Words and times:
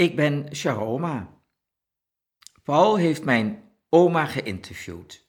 Ik 0.00 0.16
ben 0.16 0.56
Sharoma. 0.56 1.42
Paul 2.62 2.96
heeft 2.96 3.24
mijn 3.24 3.72
oma 3.88 4.26
geïnterviewd. 4.26 5.26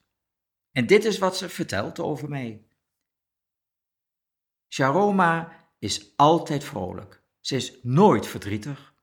En 0.72 0.88
dit 0.88 1.06
is 1.06 1.18
wat 1.18 1.38
ze 1.38 1.50
vertelt 1.50 2.00
over 2.00 2.30
mij. 2.30 2.66
Sharoma 4.68 5.60
is 5.80 6.14
altijd 6.16 6.64
vrolijk. 6.64 7.24
Ze 7.40 7.56
is 7.56 7.80
nooit 7.84 8.28
verdrietig. 8.28 8.94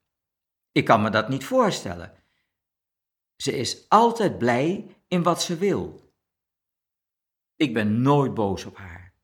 Ik 0.73 0.85
kan 0.85 1.03
me 1.03 1.11
dat 1.11 1.29
niet 1.29 1.45
voorstellen. 1.45 2.23
Ze 3.37 3.57
is 3.57 3.89
altijd 3.89 4.39
blij 4.39 4.97
in 5.09 5.23
wat 5.23 5.43
ze 5.43 5.57
wil. 5.57 6.13
Ik 7.57 7.75
ben 7.75 8.03
nooit 8.03 8.35
boos 8.35 8.65
op 8.65 8.77
haar. 8.77 9.15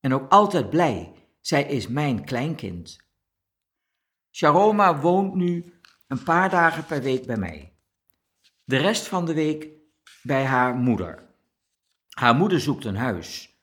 En 0.00 0.14
ook 0.14 0.30
altijd 0.30 0.70
blij. 0.70 1.28
Zij 1.40 1.64
is 1.64 1.88
mijn 1.88 2.24
kleinkind. 2.24 3.05
Sharoma 4.36 5.00
woont 5.00 5.34
nu 5.34 5.80
een 6.06 6.22
paar 6.22 6.50
dagen 6.50 6.86
per 6.86 7.02
week 7.02 7.26
bij 7.26 7.36
mij. 7.36 7.78
De 8.64 8.76
rest 8.76 9.08
van 9.08 9.24
de 9.24 9.34
week 9.34 9.68
bij 10.22 10.44
haar 10.44 10.74
moeder. 10.74 11.34
Haar 12.08 12.34
moeder 12.34 12.60
zoekt 12.60 12.84
een 12.84 12.96
huis. 12.96 13.58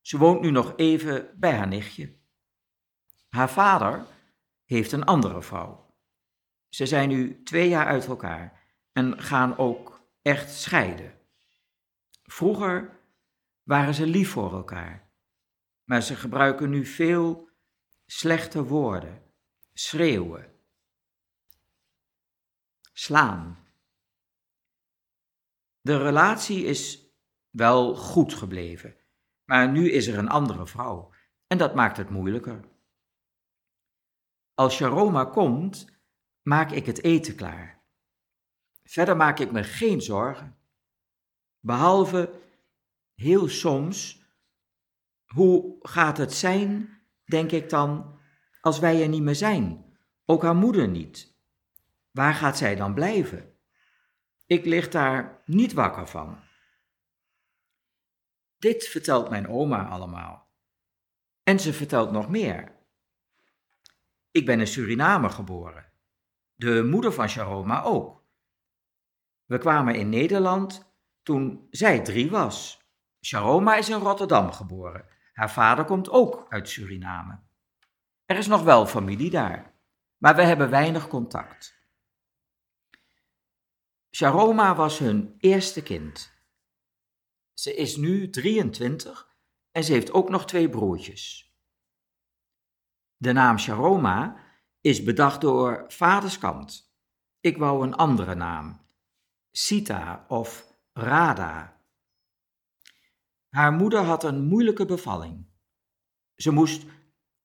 Ze 0.00 0.18
woont 0.18 0.40
nu 0.40 0.50
nog 0.50 0.72
even 0.76 1.30
bij 1.38 1.52
haar 1.56 1.68
nichtje. 1.68 2.18
Haar 3.28 3.50
vader 3.50 4.06
heeft 4.64 4.92
een 4.92 5.04
andere 5.04 5.42
vrouw. 5.42 5.94
Ze 6.68 6.86
zijn 6.86 7.08
nu 7.08 7.42
twee 7.42 7.68
jaar 7.68 7.86
uit 7.86 8.06
elkaar 8.06 8.66
en 8.92 9.22
gaan 9.22 9.58
ook 9.58 10.08
echt 10.22 10.50
scheiden. 10.50 11.18
Vroeger 12.22 13.00
waren 13.62 13.94
ze 13.94 14.06
lief 14.06 14.30
voor 14.30 14.52
elkaar, 14.52 15.12
maar 15.84 16.02
ze 16.02 16.16
gebruiken 16.16 16.70
nu 16.70 16.84
veel 16.84 17.48
slechte 18.06 18.64
woorden, 18.64 19.28
schreeuwen, 19.72 20.52
slaan. 22.92 23.68
De 25.80 25.98
relatie 25.98 26.64
is 26.64 27.08
wel 27.50 27.94
goed 27.94 28.34
gebleven, 28.34 28.96
maar 29.44 29.68
nu 29.68 29.90
is 29.90 30.06
er 30.06 30.18
een 30.18 30.28
andere 30.28 30.66
vrouw 30.66 31.12
en 31.46 31.58
dat 31.58 31.74
maakt 31.74 31.96
het 31.96 32.10
moeilijker. 32.10 32.68
Als 34.54 34.74
Sharoma 34.74 35.24
komt, 35.24 35.86
maak 36.42 36.70
ik 36.70 36.86
het 36.86 37.02
eten 37.02 37.34
klaar. 37.34 37.82
Verder 38.82 39.16
maak 39.16 39.38
ik 39.38 39.52
me 39.52 39.64
geen 39.64 40.02
zorgen. 40.02 40.58
Behalve 41.60 42.40
heel 43.14 43.48
soms, 43.48 44.24
hoe 45.24 45.76
gaat 45.80 46.16
het 46.16 46.32
zijn, 46.32 47.02
denk 47.24 47.50
ik 47.50 47.68
dan, 47.70 48.19
als 48.60 48.78
wij 48.78 49.02
er 49.02 49.08
niet 49.08 49.22
meer 49.22 49.34
zijn? 49.34 49.84
Ook 50.24 50.42
haar 50.42 50.56
moeder 50.56 50.88
niet. 50.88 51.38
Waar 52.10 52.34
gaat 52.34 52.58
zij 52.58 52.76
dan 52.76 52.94
blijven? 52.94 53.54
Ik 54.46 54.64
lig 54.64 54.88
daar 54.88 55.42
niet 55.44 55.72
wakker 55.72 56.06
van. 56.08 56.38
Dit 58.58 58.86
vertelt 58.88 59.30
mijn 59.30 59.48
oma 59.48 59.88
allemaal. 59.88 60.48
En 61.42 61.60
ze 61.60 61.72
vertelt 61.72 62.10
nog 62.10 62.28
meer. 62.28 62.78
Ik 64.30 64.46
ben 64.46 64.60
in 64.60 64.66
Suriname 64.66 65.30
geboren. 65.30 65.92
De 66.54 66.84
moeder 66.84 67.12
van 67.12 67.28
Sharoma 67.28 67.82
ook. 67.82 68.24
We 69.44 69.58
kwamen 69.58 69.94
in 69.94 70.08
Nederland 70.08 70.94
toen 71.22 71.66
zij 71.70 72.00
drie 72.00 72.30
was. 72.30 72.80
Sharoma 73.20 73.76
is 73.76 73.88
in 73.88 73.98
Rotterdam 73.98 74.52
geboren. 74.52 75.06
Haar 75.32 75.50
vader 75.50 75.84
komt 75.84 76.10
ook 76.10 76.46
uit 76.48 76.68
Suriname. 76.68 77.40
Er 78.30 78.36
is 78.36 78.46
nog 78.46 78.62
wel 78.62 78.86
familie 78.86 79.30
daar, 79.30 79.74
maar 80.16 80.36
we 80.36 80.42
hebben 80.42 80.70
weinig 80.70 81.08
contact. 81.08 81.78
Sharoma 84.10 84.74
was 84.74 84.98
hun 84.98 85.34
eerste 85.38 85.82
kind. 85.82 86.32
Ze 87.54 87.74
is 87.74 87.96
nu 87.96 88.30
23 88.30 89.36
en 89.70 89.84
ze 89.84 89.92
heeft 89.92 90.12
ook 90.12 90.28
nog 90.28 90.46
twee 90.46 90.68
broertjes. 90.68 91.54
De 93.16 93.32
naam 93.32 93.58
Sharoma 93.58 94.36
is 94.80 95.02
bedacht 95.02 95.40
door 95.40 95.84
vaderskant. 95.88 96.94
Ik 97.40 97.56
wou 97.56 97.86
een 97.86 97.94
andere 97.94 98.34
naam, 98.34 98.86
Sita 99.50 100.24
of 100.28 100.74
Rada. 100.92 101.80
Haar 103.48 103.72
moeder 103.72 104.00
had 104.00 104.24
een 104.24 104.44
moeilijke 104.44 104.84
bevalling. 104.84 105.46
Ze 106.34 106.50
moest 106.50 106.84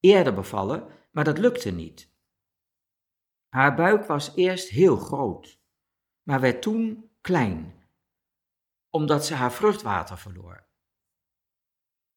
eerder 0.06 0.34
bevallen, 0.34 0.88
maar 1.12 1.24
dat 1.24 1.38
lukte 1.38 1.72
niet. 1.72 2.14
Haar 3.50 3.76
buik 3.76 4.06
was 4.06 4.36
eerst 4.36 4.70
heel 4.70 4.98
groot, 4.98 5.62
maar 6.24 6.40
werd 6.40 6.62
toen 6.62 7.12
klein, 7.22 7.88
omdat 8.90 9.26
ze 9.26 9.34
haar 9.34 9.52
vruchtwater 9.52 10.18
verloor. 10.18 10.68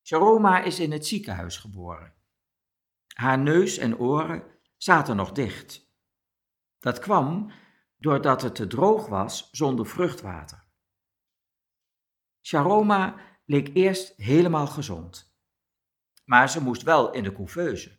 Sharoma 0.03 0.63
is 0.63 0.81
in 0.81 0.93
het 0.93 1.07
ziekenhuis 1.07 1.57
geboren. 1.57 2.15
Haar 3.07 3.39
neus 3.39 3.79
en 3.79 3.99
oren 3.99 4.43
zaten 4.77 5.17
nog 5.17 5.33
dicht. 5.33 5.93
Dat 6.79 6.99
kwam 6.99 7.53
doordat 7.97 8.43
het 8.43 8.55
te 8.55 8.67
droog 8.67 9.07
was 9.07 9.51
zonder 9.51 9.87
vruchtwater. 9.87 10.67
Sharoma 12.41 13.17
leek 13.45 13.71
eerst 13.75 14.17
helemaal 14.17 14.67
gezond, 14.67 15.28
maar 16.29 16.51
ze 16.51 16.63
moest 16.63 16.83
wel 16.83 17.13
in 17.13 17.23
de 17.23 17.33
couveuse. 17.33 17.99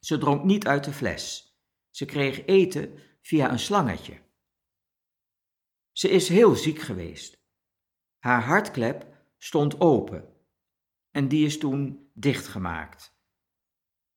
Ze 0.00 0.18
dronk 0.18 0.44
niet 0.44 0.66
uit 0.66 0.84
de 0.84 0.92
fles. 0.92 1.54
Ze 1.90 2.04
kreeg 2.04 2.46
eten 2.46 2.98
via 3.20 3.50
een 3.50 3.58
slangetje. 3.58 4.22
Ze 5.92 6.08
is 6.10 6.28
heel 6.28 6.54
ziek 6.54 6.78
geweest. 6.78 7.42
Haar 8.18 8.42
hartklep 8.42 9.26
stond 9.38 9.80
open 9.80 10.36
en 11.10 11.28
die 11.28 11.46
is 11.46 11.58
toen 11.58 12.10
dichtgemaakt. 12.14 13.18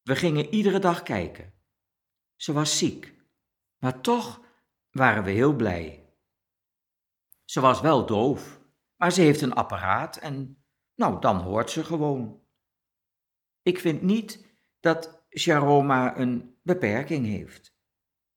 We 0.01 0.15
gingen 0.15 0.53
iedere 0.53 0.79
dag 0.79 1.03
kijken. 1.03 1.53
Ze 2.35 2.53
was 2.53 2.77
ziek, 2.77 3.15
maar 3.77 4.01
toch 4.01 4.41
waren 4.91 5.23
we 5.23 5.31
heel 5.31 5.55
blij. 5.55 6.13
Ze 7.45 7.59
was 7.59 7.81
wel 7.81 8.05
doof, 8.05 8.61
maar 8.95 9.11
ze 9.11 9.21
heeft 9.21 9.41
een 9.41 9.53
apparaat 9.53 10.17
en 10.17 10.63
nou, 10.95 11.21
dan 11.21 11.37
hoort 11.37 11.71
ze 11.71 11.83
gewoon. 11.83 12.45
Ik 13.67 13.79
vind 13.79 14.01
niet 14.01 14.45
dat 14.79 15.25
Sharoma 15.37 16.17
een 16.17 16.59
beperking 16.63 17.25
heeft, 17.25 17.75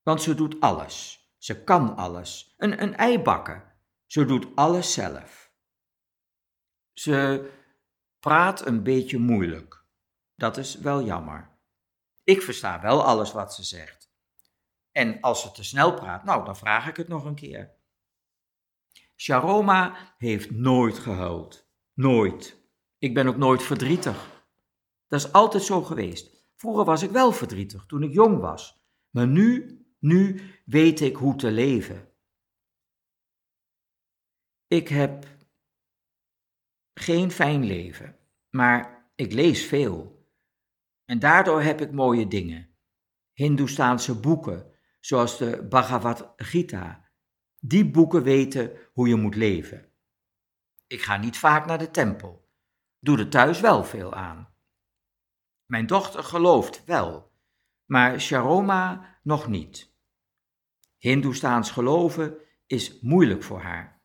want 0.03 0.23
ze 0.23 0.35
doet 0.35 0.61
alles. 0.61 1.29
Ze 1.39 1.65
kan 1.65 1.97
alles. 1.97 2.55
Een, 2.57 2.83
een 2.83 2.97
ei 2.97 3.19
bakken. 3.19 3.63
Ze 4.07 4.25
doet 4.25 4.47
alles 4.55 4.93
zelf. 4.93 5.53
Ze 6.93 7.51
praat 8.19 8.67
een 8.67 8.83
beetje 8.83 9.19
moeilijk. 9.19 9.85
Dat 10.35 10.57
is 10.57 10.75
wel 10.75 11.03
jammer. 11.03 11.51
Ik 12.25 12.43
versta 12.43 12.81
wel 12.81 13.05
alles 13.05 13.33
wat 13.33 13.55
ze 13.55 13.63
zegt. 13.63 14.13
En 14.93 15.21
als 15.21 15.41
ze 15.41 15.53
te 15.53 15.65
snel 15.65 15.95
praat, 15.95 16.25
nou, 16.25 16.45
dan 16.45 16.57
vraag 16.57 16.89
ik 16.89 16.97
het 16.97 17.09
nog 17.09 17.25
een 17.25 17.35
keer. 17.35 17.75
Sharoma 19.17 20.15
heeft 20.19 20.51
nooit 20.51 20.99
gehuild. 20.99 21.71
Nooit. 21.95 22.57
Ik 22.99 23.15
ben 23.15 23.27
ook 23.27 23.37
nooit 23.37 23.63
verdrietig. 23.63 24.39
Dat 25.10 25.21
is 25.21 25.32
altijd 25.32 25.62
zo 25.62 25.82
geweest. 25.82 26.44
Vroeger 26.56 26.84
was 26.84 27.03
ik 27.03 27.10
wel 27.10 27.32
verdrietig, 27.32 27.87
toen 27.87 28.03
ik 28.03 28.12
jong 28.12 28.41
was. 28.41 28.84
Maar 29.10 29.26
nu, 29.26 29.78
nu 29.98 30.41
weet 30.65 31.00
ik 31.00 31.16
hoe 31.16 31.37
te 31.37 31.50
leven. 31.50 32.09
Ik 34.66 34.88
heb 34.88 35.26
geen 36.94 37.31
fijn 37.31 37.65
leven, 37.65 38.19
maar 38.50 39.10
ik 39.15 39.32
lees 39.32 39.66
veel. 39.66 40.26
En 41.04 41.19
daardoor 41.19 41.62
heb 41.62 41.81
ik 41.81 41.92
mooie 41.92 42.28
dingen. 42.28 42.77
Hindoestaanse 43.32 44.21
boeken, 44.21 44.72
zoals 45.00 45.38
de 45.38 45.66
Bhagavad 45.68 46.33
Gita. 46.36 47.10
Die 47.59 47.91
boeken 47.91 48.22
weten 48.22 48.72
hoe 48.92 49.09
je 49.09 49.16
moet 49.16 49.34
leven. 49.34 49.92
Ik 50.86 51.03
ga 51.03 51.16
niet 51.16 51.39
vaak 51.39 51.66
naar 51.66 51.78
de 51.78 51.91
tempel. 51.91 52.51
Doe 52.98 53.18
er 53.18 53.28
thuis 53.28 53.60
wel 53.60 53.84
veel 53.84 54.15
aan. 54.15 54.50
Mijn 55.71 55.87
dochter 55.87 56.25
gelooft 56.25 56.84
wel, 56.84 57.33
maar 57.84 58.21
Sharoma 58.21 59.19
nog 59.22 59.49
niet. 59.49 59.95
Hindoestaans 60.97 61.71
geloven 61.71 62.37
is 62.67 63.01
moeilijk 63.01 63.43
voor 63.43 63.61
haar. 63.61 64.03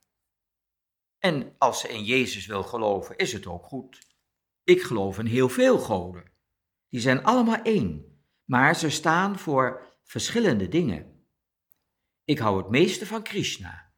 En 1.19 1.55
als 1.57 1.79
ze 1.79 1.87
in 1.87 2.03
Jezus 2.03 2.45
wil 2.45 2.63
geloven, 2.63 3.17
is 3.17 3.33
het 3.33 3.47
ook 3.47 3.63
goed. 3.63 4.07
Ik 4.63 4.81
geloof 4.81 5.19
in 5.19 5.25
heel 5.25 5.49
veel 5.49 5.77
goden. 5.77 6.31
Die 6.89 6.99
zijn 6.99 7.23
allemaal 7.23 7.61
één, 7.61 8.21
maar 8.43 8.75
ze 8.75 8.89
staan 8.89 9.39
voor 9.39 9.97
verschillende 10.03 10.67
dingen. 10.67 11.27
Ik 12.23 12.39
hou 12.39 12.57
het 12.57 12.69
meeste 12.69 13.05
van 13.05 13.23
Krishna. 13.23 13.93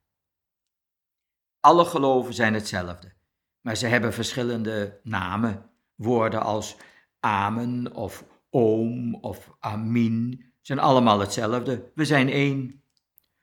Alle 1.60 1.86
geloven 1.86 2.34
zijn 2.34 2.54
hetzelfde, 2.54 3.14
maar 3.62 3.76
ze 3.76 3.88
hebben 3.88 4.14
verschillende 4.14 5.00
namen, 5.04 5.70
woorden 5.96 6.42
als 6.42 6.78
amen 7.20 7.94
of 7.96 8.26
oom 8.50 9.16
of 9.16 9.52
amin, 9.60 10.52
zijn 10.62 10.80
allemaal 10.80 11.20
hetzelfde, 11.20 11.92
we 11.96 12.06
zijn 12.06 12.30
één. 12.30 12.84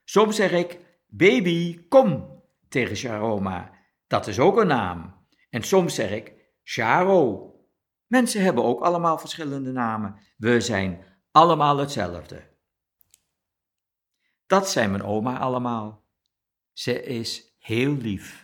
Soms 0.04 0.36
zeg 0.36 0.52
ik, 0.52 0.80
baby, 1.06 1.88
kom, 1.88 2.42
tegen 2.68 2.96
Sharoma, 2.96 3.72
dat 4.06 4.26
is 4.26 4.38
ook 4.38 4.56
een 4.56 4.66
naam. 4.66 5.26
En 5.50 5.62
soms 5.62 5.94
zeg 5.94 6.10
ik, 6.10 6.34
Sharo. 6.62 7.48
Mensen 8.06 8.42
hebben 8.42 8.64
ook 8.64 8.80
allemaal 8.80 9.18
verschillende 9.18 9.72
namen, 9.72 10.16
we 10.36 10.60
zijn 10.60 11.04
allemaal 11.30 11.76
hetzelfde. 11.76 12.52
Dat 14.46 14.70
zijn 14.70 14.90
mijn 14.90 15.02
oma 15.02 15.38
allemaal. 15.38 16.04
Ze 16.72 17.02
is 17.02 17.54
heel 17.58 17.92
lief. 17.92 18.43